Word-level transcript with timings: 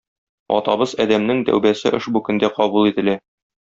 Атабыз 0.59 0.95
Адәмнең 1.05 1.45
тәүбәсе 1.51 1.95
ошбу 2.01 2.25
көндә 2.31 2.55
кабул 2.61 2.95
ителә. 2.95 3.21